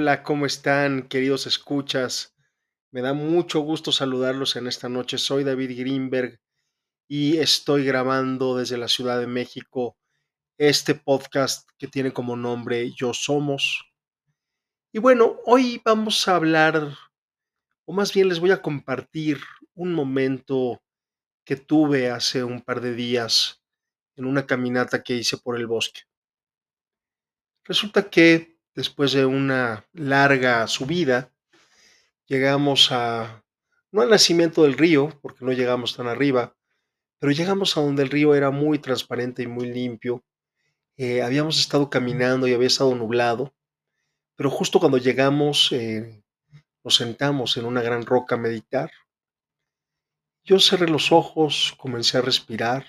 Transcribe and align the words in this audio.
Hola, 0.00 0.22
¿cómo 0.22 0.46
están, 0.46 1.08
queridos 1.08 1.46
escuchas? 1.46 2.34
Me 2.90 3.02
da 3.02 3.12
mucho 3.12 3.60
gusto 3.60 3.92
saludarlos 3.92 4.56
en 4.56 4.66
esta 4.66 4.88
noche. 4.88 5.18
Soy 5.18 5.44
David 5.44 5.78
Greenberg 5.78 6.40
y 7.06 7.36
estoy 7.36 7.84
grabando 7.84 8.56
desde 8.56 8.78
la 8.78 8.88
Ciudad 8.88 9.20
de 9.20 9.26
México 9.26 9.98
este 10.56 10.94
podcast 10.94 11.68
que 11.76 11.86
tiene 11.86 12.14
como 12.14 12.34
nombre 12.34 12.90
Yo 12.96 13.12
Somos. 13.12 13.92
Y 14.90 15.00
bueno, 15.00 15.36
hoy 15.44 15.82
vamos 15.84 16.26
a 16.26 16.36
hablar, 16.36 16.96
o 17.84 17.92
más 17.92 18.14
bien 18.14 18.30
les 18.30 18.40
voy 18.40 18.52
a 18.52 18.62
compartir 18.62 19.38
un 19.74 19.92
momento 19.92 20.80
que 21.44 21.56
tuve 21.56 22.08
hace 22.08 22.42
un 22.42 22.62
par 22.62 22.80
de 22.80 22.94
días 22.94 23.62
en 24.16 24.24
una 24.24 24.46
caminata 24.46 25.02
que 25.02 25.16
hice 25.16 25.36
por 25.36 25.58
el 25.58 25.66
bosque. 25.66 26.00
Resulta 27.64 28.08
que 28.08 28.59
después 28.80 29.12
de 29.12 29.26
una 29.26 29.84
larga 29.92 30.66
subida, 30.66 31.30
llegamos 32.26 32.90
a, 32.90 33.44
no 33.92 34.00
al 34.00 34.08
nacimiento 34.08 34.62
del 34.62 34.78
río, 34.78 35.10
porque 35.20 35.44
no 35.44 35.52
llegamos 35.52 35.94
tan 35.94 36.06
arriba, 36.06 36.56
pero 37.18 37.30
llegamos 37.30 37.76
a 37.76 37.82
donde 37.82 38.02
el 38.02 38.08
río 38.08 38.34
era 38.34 38.50
muy 38.50 38.78
transparente 38.78 39.42
y 39.42 39.46
muy 39.46 39.70
limpio. 39.70 40.24
Eh, 40.96 41.20
habíamos 41.20 41.60
estado 41.60 41.90
caminando 41.90 42.48
y 42.48 42.54
había 42.54 42.68
estado 42.68 42.94
nublado, 42.94 43.52
pero 44.34 44.48
justo 44.48 44.80
cuando 44.80 44.96
llegamos 44.96 45.70
eh, 45.72 46.22
nos 46.82 46.96
sentamos 46.96 47.58
en 47.58 47.66
una 47.66 47.82
gran 47.82 48.06
roca 48.06 48.36
a 48.36 48.38
meditar. 48.38 48.90
Yo 50.42 50.58
cerré 50.58 50.88
los 50.88 51.12
ojos, 51.12 51.74
comencé 51.76 52.16
a 52.16 52.22
respirar 52.22 52.86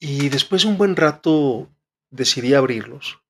y 0.00 0.28
después 0.28 0.62
de 0.62 0.68
un 0.70 0.76
buen 0.76 0.96
rato 0.96 1.70
decidí 2.10 2.54
abrirlos. 2.54 3.21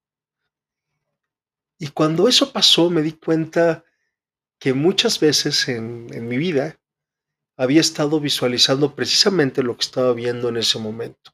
Y 1.82 1.88
cuando 1.88 2.28
eso 2.28 2.52
pasó 2.52 2.90
me 2.90 3.02
di 3.02 3.10
cuenta 3.10 3.84
que 4.60 4.72
muchas 4.72 5.18
veces 5.18 5.66
en, 5.66 6.28
mi 6.28 6.36
vida 6.36 6.78
había 7.56 7.80
estado 7.80 8.20
visualizando 8.20 8.94
precisamente 8.94 9.64
lo 9.64 9.76
que 9.76 9.86
estaba 9.86 10.12
viendo 10.12 10.48
en 10.48 10.58
ese 10.58 10.78
momento. 10.78 11.32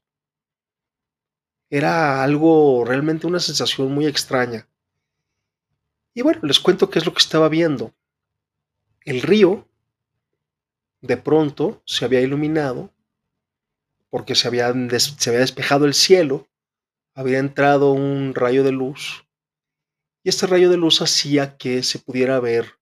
Era 1.68 2.22
algo, 2.22 2.82
realmente 2.86 3.26
una 3.26 3.40
sensación 3.40 3.92
muy 3.92 4.06
extraña. 4.06 4.66
Y 6.14 6.22
bueno, 6.22 6.40
les 6.44 6.60
cuento 6.60 6.88
qué 6.88 6.98
es 6.98 7.04
lo 7.04 7.12
que 7.12 7.20
estaba 7.20 7.50
viendo. 7.50 7.94
El 9.04 9.20
río, 9.20 9.68
de 11.02 11.18
pronto, 11.18 11.82
se 11.84 12.06
había 12.06 12.22
iluminado 12.22 12.90
porque 14.08 14.34
se 14.34 14.48
había, 14.48 14.72
se 14.98 15.28
había 15.28 15.40
despejado 15.40 15.84
el 15.84 15.92
cielo, 15.92 16.48
había 17.12 17.38
entrado 17.38 17.92
un 17.92 18.34
rayo 18.34 18.64
de 18.64 18.72
luz 18.72 19.27
y 20.22 20.28
este 20.28 20.46
rayo 20.46 20.70
de 20.70 20.76
luz 20.76 21.00
hacía 21.00 21.56
que 21.56 21.82
se 21.82 21.98
pudiera 21.98 22.40
ver 22.40 22.78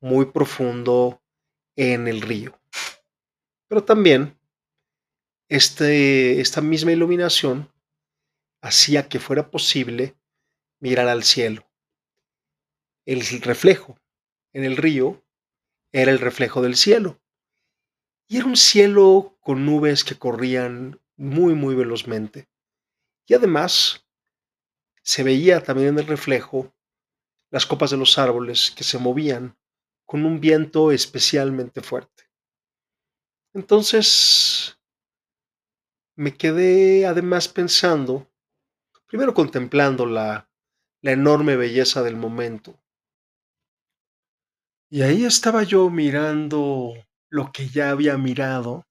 muy 0.00 0.26
profundo 0.26 1.22
en 1.76 2.08
el 2.08 2.20
río. 2.20 2.58
Pero 3.68 3.84
también 3.84 4.38
este, 5.48 6.40
esta 6.40 6.60
misma 6.60 6.92
iluminación 6.92 7.72
hacía 8.62 9.08
que 9.08 9.20
fuera 9.20 9.50
posible 9.50 10.16
mirar 10.80 11.08
al 11.08 11.22
cielo. 11.24 11.68
El 13.06 13.22
reflejo 13.42 13.98
en 14.52 14.64
el 14.64 14.76
río 14.76 15.22
era 15.92 16.10
el 16.10 16.18
reflejo 16.18 16.62
del 16.62 16.76
cielo. 16.76 17.20
Y 18.26 18.38
era 18.38 18.46
un 18.46 18.56
cielo 18.56 19.36
con 19.40 19.66
nubes 19.66 20.02
que 20.02 20.18
corrían 20.18 21.00
muy, 21.16 21.54
muy 21.54 21.74
velozmente. 21.74 22.48
Y 23.26 23.34
además 23.34 24.03
se 25.04 25.22
veía 25.22 25.62
también 25.62 25.88
en 25.88 25.98
el 25.98 26.06
reflejo 26.06 26.74
las 27.50 27.66
copas 27.66 27.90
de 27.90 27.96
los 27.96 28.18
árboles 28.18 28.72
que 28.72 28.82
se 28.82 28.98
movían 28.98 29.56
con 30.06 30.24
un 30.24 30.40
viento 30.40 30.90
especialmente 30.90 31.82
fuerte. 31.82 32.24
Entonces 33.52 34.76
me 36.16 36.36
quedé 36.36 37.06
además 37.06 37.48
pensando, 37.48 38.30
primero 39.06 39.34
contemplando 39.34 40.06
la, 40.06 40.48
enorme 41.02 41.56
belleza 41.56 42.02
del 42.02 42.16
momento. 42.16 42.80
Y 44.88 45.02
ahí 45.02 45.26
estaba 45.26 45.62
yo 45.62 45.90
mirando 45.90 46.94
lo 47.28 47.52
que 47.52 47.68
ya 47.68 47.90
había 47.90 48.16
mirado, 48.16 48.86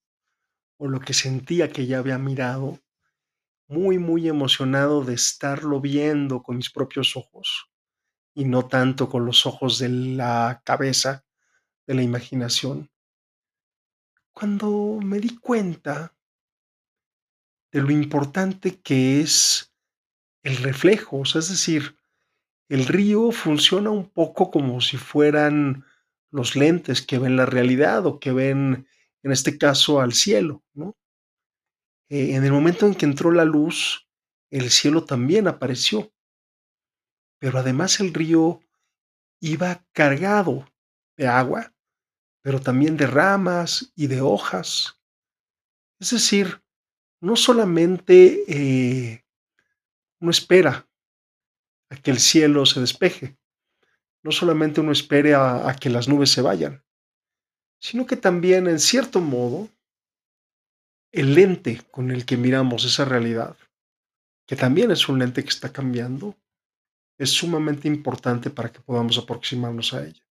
o 0.77 0.87
lo 0.87 0.99
que 0.99 1.13
sentía 1.13 1.71
que 1.71 1.87
ya 1.87 1.97
había 1.97 2.19
mirado, 2.19 2.79
muy, 3.73 3.97
muy 3.97 4.27
emocionado 4.27 5.03
de 5.03 5.15
estarlo 5.15 5.81
viendo 5.81 6.43
con 6.43 6.57
mis 6.57 6.69
propios 6.69 7.17
ojos 7.17 7.69
y 8.35 8.45
no 8.45 8.67
tanto 8.67 9.09
con 9.09 9.25
los 9.25 9.45
ojos 9.45 9.79
de 9.79 9.89
la 9.89 10.61
cabeza, 10.63 11.25
de 11.87 11.95
la 11.95 12.03
imaginación. 12.03 12.91
Cuando 14.31 14.99
me 15.03 15.19
di 15.19 15.37
cuenta 15.37 16.15
de 17.71 17.81
lo 17.81 17.91
importante 17.91 18.79
que 18.79 19.21
es 19.21 19.73
el 20.43 20.57
reflejo, 20.57 21.23
es 21.23 21.49
decir, 21.49 21.97
el 22.69 22.85
río 22.85 23.31
funciona 23.31 23.89
un 23.89 24.09
poco 24.09 24.51
como 24.51 24.81
si 24.81 24.97
fueran 24.97 25.85
los 26.31 26.55
lentes 26.55 27.01
que 27.01 27.19
ven 27.19 27.35
la 27.35 27.45
realidad 27.45 28.05
o 28.05 28.19
que 28.19 28.31
ven, 28.31 28.87
en 29.21 29.31
este 29.31 29.57
caso, 29.57 30.01
al 30.01 30.13
cielo, 30.13 30.63
¿no? 30.73 30.95
Eh, 32.09 32.35
en 32.35 32.43
el 32.43 32.51
momento 32.51 32.85
en 32.85 32.95
que 32.95 33.05
entró 33.05 33.31
la 33.31 33.45
luz, 33.45 34.07
el 34.49 34.69
cielo 34.69 35.03
también 35.03 35.47
apareció. 35.47 36.11
Pero 37.39 37.59
además 37.59 37.99
el 37.99 38.13
río 38.13 38.61
iba 39.39 39.85
cargado 39.93 40.69
de 41.17 41.27
agua, 41.27 41.73
pero 42.41 42.61
también 42.61 42.97
de 42.97 43.07
ramas 43.07 43.91
y 43.95 44.07
de 44.07 44.21
hojas. 44.21 44.99
Es 45.99 46.11
decir, 46.11 46.63
no 47.21 47.35
solamente 47.35 48.43
eh, 48.47 49.25
uno 50.19 50.31
espera 50.31 50.87
a 51.89 51.95
que 51.97 52.11
el 52.11 52.19
cielo 52.19 52.65
se 52.65 52.79
despeje, 52.79 53.37
no 54.23 54.31
solamente 54.31 54.81
uno 54.81 54.91
espere 54.91 55.35
a 55.35 55.75
que 55.79 55.89
las 55.89 56.07
nubes 56.07 56.29
se 56.29 56.41
vayan, 56.41 56.83
sino 57.79 58.05
que 58.05 58.15
también, 58.15 58.67
en 58.67 58.79
cierto 58.79 59.19
modo, 59.19 59.69
el 61.13 61.35
lente 61.35 61.83
con 61.91 62.09
el 62.09 62.25
que 62.25 62.37
miramos 62.37 62.83
esa 62.85 63.05
realidad, 63.05 63.55
que 64.47 64.55
también 64.55 64.89
es 64.91 65.07
un 65.07 65.19
lente 65.19 65.43
que 65.43 65.49
está 65.49 65.71
cambiando, 65.71 66.35
es 67.19 67.29
sumamente 67.29 67.87
importante 67.87 68.49
para 68.49 68.71
que 68.71 68.81
podamos 68.81 69.17
aproximarnos 69.19 69.93
a 69.93 70.05
ella. 70.05 70.27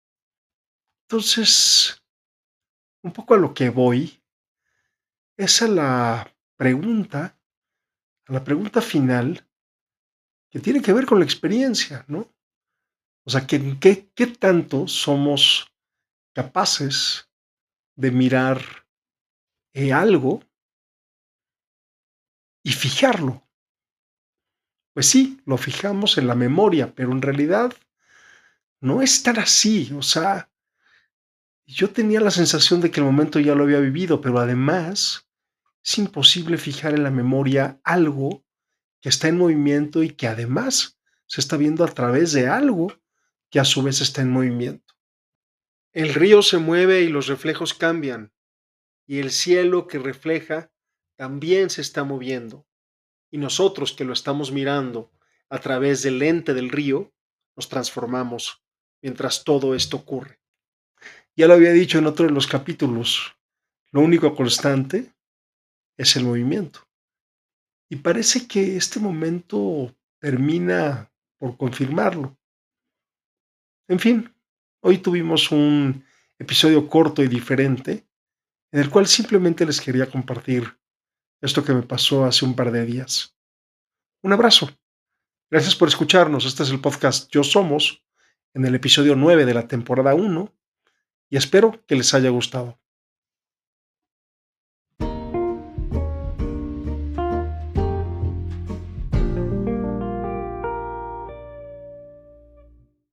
Entonces, 1.03 2.01
un 3.03 3.13
poco 3.13 3.35
a 3.35 3.39
lo 3.39 3.53
que 3.53 3.71
voy 3.71 4.23
es 5.37 5.63
a 5.63 5.69
la 5.69 6.33
pregunta, 6.57 7.37
a 8.27 8.33
la 8.33 8.45
pregunta 8.45 8.81
final, 8.81 9.45
que 10.49 10.61
tiene 10.61 10.81
que 10.81 10.93
ver 10.93 11.07
con 11.07 11.19
la 11.19 11.25
experiencia, 11.25 12.05
¿no? 12.07 12.33
O 13.27 13.31
sea, 13.31 13.47
¿qué, 13.47 13.79
qué, 13.81 14.11
qué 14.15 14.29
tanto 14.29 14.87
somos 14.87 15.73
capaces 16.33 17.29
de 17.97 18.13
mirar 18.13 18.61
eh, 19.75 19.93
algo 19.93 20.48
y 22.69 22.73
fijarlo. 22.73 23.49
Pues 24.93 25.07
sí, 25.07 25.41
lo 25.47 25.57
fijamos 25.57 26.19
en 26.19 26.27
la 26.27 26.35
memoria, 26.35 26.95
pero 26.95 27.13
en 27.13 27.23
realidad 27.23 27.73
no 28.83 29.01
es 29.01 29.23
tan 29.23 29.39
así. 29.39 29.91
O 29.97 30.03
sea, 30.03 30.51
yo 31.65 31.89
tenía 31.89 32.21
la 32.21 32.31
sensación 32.31 32.83
de 32.83 32.91
que 32.91 33.01
el 33.01 33.07
momento 33.07 33.41
ya 33.41 33.55
lo 33.55 33.63
había 33.63 33.81
vivido, 33.81 34.21
pero 34.21 34.39
además 34.39 35.27
es 35.83 35.97
imposible 35.97 36.59
fijar 36.59 36.93
en 36.93 37.05
la 37.05 37.11
memoria 37.11 37.81
algo 37.85 38.45
que 39.01 39.09
está 39.09 39.29
en 39.29 39.39
movimiento 39.39 40.03
y 40.03 40.11
que 40.11 40.27
además 40.27 41.01
se 41.25 41.41
está 41.41 41.57
viendo 41.57 41.85
a 41.85 41.89
través 41.95 42.33
de 42.33 42.49
algo 42.49 42.93
que 43.49 43.61
a 43.61 43.65
su 43.65 43.83
vez 43.83 44.03
está 44.03 44.21
en 44.21 44.31
movimiento. 44.31 44.93
El 45.93 46.13
río 46.13 46.43
se 46.43 46.59
mueve 46.59 47.01
y 47.01 47.09
los 47.09 47.29
reflejos 47.29 47.73
cambian, 47.73 48.31
y 49.07 49.21
el 49.21 49.31
cielo 49.31 49.87
que 49.87 49.99
refleja 49.99 50.71
también 51.19 51.69
se 51.69 51.81
está 51.81 52.05
moviendo. 52.05 52.65
Y 53.31 53.39
nosotros 53.39 53.93
que 53.93 54.05
lo 54.05 54.13
estamos 54.13 54.53
mirando 54.53 55.11
a 55.51 55.59
través 55.59 56.03
del 56.03 56.21
lente 56.21 56.55
del 56.55 56.71
río, 56.71 57.13
nos 57.57 57.69
transformamos 57.69 58.65
mientras 59.03 59.43
todo 59.43 59.75
esto 59.75 59.97
ocurre. 59.97 60.41
Ya 61.37 61.49
lo 61.49 61.55
había 61.55 61.73
dicho 61.73 61.99
en 61.99 62.07
otro 62.07 62.27
de 62.27 62.33
los 62.33 62.47
capítulos, 62.47 63.37
lo 63.91 64.01
único 64.01 64.35
constante 64.35 65.13
es 65.97 66.15
el 66.17 66.25
movimiento. 66.25 66.87
Y 67.91 67.97
parece 67.97 68.47
que 68.47 68.77
este 68.77 69.01
momento 69.01 69.95
termina 70.21 71.11
por 71.37 71.57
confirmarlo. 71.57 72.39
En 73.89 73.99
fin, 73.99 74.33
hoy 74.81 74.99
tuvimos 74.99 75.51
un 75.51 76.05
episodio 76.39 76.89
corto 76.89 77.25
y 77.25 77.29
diferente, 77.29 78.07
en 78.71 78.81
el 78.81 78.91
cual 78.91 79.07
simplemente 79.07 79.67
les 79.67 79.81
quería 79.81 80.07
compartir 80.07 80.78
esto 81.41 81.65
que 81.65 81.73
me 81.73 81.83
pasó 81.83 82.25
hace 82.25 82.45
un 82.45 82.55
par 82.55 82.73
de 82.73 82.85
días. 82.85 83.37
Un 84.23 84.33
abrazo. 84.33 84.71
Gracias 85.51 85.77
por 85.77 85.89
escucharnos. 85.89 86.45
Este 86.45 86.63
es 86.63 86.71
el 86.71 86.81
podcast 86.81 87.31
Yo 87.31 87.45
Somos, 87.45 88.03
en 88.55 88.65
el 88.65 88.75
episodio 88.75 89.15
9 89.15 89.47
de 89.47 89.55
la 89.55 89.69
temporada 89.69 90.15
1, 90.15 90.53
y 91.31 91.37
espero 91.37 91.85
que 91.87 91.95
les 91.95 92.13
haya 92.15 92.31
gustado. 92.31 92.81